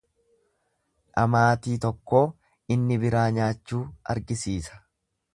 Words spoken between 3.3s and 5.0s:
nyaachuu argisiisa.